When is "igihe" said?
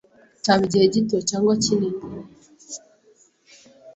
0.67-0.85